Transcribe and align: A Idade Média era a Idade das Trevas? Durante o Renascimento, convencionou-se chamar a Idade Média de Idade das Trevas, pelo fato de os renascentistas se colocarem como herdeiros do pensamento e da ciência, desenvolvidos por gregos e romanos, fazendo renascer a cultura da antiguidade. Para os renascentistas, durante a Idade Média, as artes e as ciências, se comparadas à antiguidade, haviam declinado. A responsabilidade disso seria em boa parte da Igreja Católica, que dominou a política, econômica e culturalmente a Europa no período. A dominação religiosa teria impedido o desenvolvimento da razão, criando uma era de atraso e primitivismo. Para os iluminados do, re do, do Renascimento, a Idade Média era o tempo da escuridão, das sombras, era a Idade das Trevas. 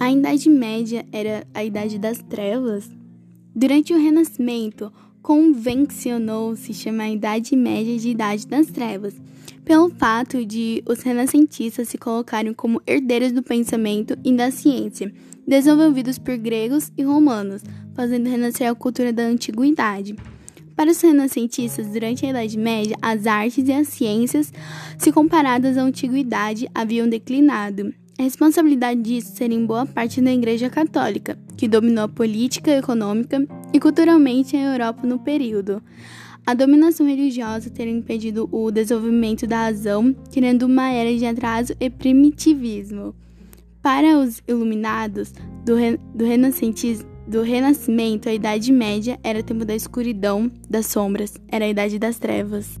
A 0.00 0.12
Idade 0.12 0.48
Média 0.48 1.04
era 1.10 1.44
a 1.52 1.64
Idade 1.64 1.98
das 1.98 2.22
Trevas? 2.22 2.88
Durante 3.52 3.92
o 3.92 3.98
Renascimento, 3.98 4.92
convencionou-se 5.20 6.72
chamar 6.72 7.04
a 7.04 7.10
Idade 7.10 7.56
Média 7.56 7.98
de 7.98 8.10
Idade 8.10 8.46
das 8.46 8.68
Trevas, 8.68 9.20
pelo 9.64 9.90
fato 9.90 10.46
de 10.46 10.84
os 10.88 11.02
renascentistas 11.02 11.88
se 11.88 11.98
colocarem 11.98 12.54
como 12.54 12.80
herdeiros 12.86 13.32
do 13.32 13.42
pensamento 13.42 14.16
e 14.24 14.32
da 14.32 14.52
ciência, 14.52 15.12
desenvolvidos 15.44 16.16
por 16.16 16.36
gregos 16.36 16.92
e 16.96 17.02
romanos, 17.02 17.62
fazendo 17.92 18.30
renascer 18.30 18.70
a 18.70 18.76
cultura 18.76 19.12
da 19.12 19.24
antiguidade. 19.24 20.14
Para 20.76 20.92
os 20.92 21.00
renascentistas, 21.00 21.88
durante 21.88 22.24
a 22.24 22.30
Idade 22.30 22.56
Média, 22.56 22.96
as 23.02 23.26
artes 23.26 23.66
e 23.66 23.72
as 23.72 23.88
ciências, 23.88 24.52
se 24.96 25.10
comparadas 25.10 25.76
à 25.76 25.82
antiguidade, 25.82 26.70
haviam 26.72 27.08
declinado. 27.08 27.92
A 28.18 28.24
responsabilidade 28.24 29.00
disso 29.00 29.30
seria 29.36 29.56
em 29.56 29.64
boa 29.64 29.86
parte 29.86 30.20
da 30.20 30.32
Igreja 30.32 30.68
Católica, 30.68 31.38
que 31.56 31.68
dominou 31.68 32.02
a 32.02 32.08
política, 32.08 32.72
econômica 32.72 33.46
e 33.72 33.78
culturalmente 33.78 34.56
a 34.56 34.72
Europa 34.72 35.06
no 35.06 35.20
período. 35.20 35.80
A 36.44 36.52
dominação 36.52 37.06
religiosa 37.06 37.70
teria 37.70 37.92
impedido 37.92 38.48
o 38.50 38.72
desenvolvimento 38.72 39.46
da 39.46 39.66
razão, 39.66 40.12
criando 40.32 40.64
uma 40.64 40.90
era 40.90 41.16
de 41.16 41.24
atraso 41.26 41.74
e 41.78 41.88
primitivismo. 41.88 43.14
Para 43.80 44.18
os 44.18 44.42
iluminados 44.48 45.32
do, 45.64 45.76
re 45.76 45.96
do, 46.12 46.24
do 47.28 47.42
Renascimento, 47.42 48.28
a 48.28 48.34
Idade 48.34 48.72
Média 48.72 49.16
era 49.22 49.38
o 49.38 49.44
tempo 49.44 49.64
da 49.64 49.76
escuridão, 49.76 50.50
das 50.68 50.86
sombras, 50.86 51.34
era 51.46 51.66
a 51.66 51.68
Idade 51.68 52.00
das 52.00 52.18
Trevas. 52.18 52.80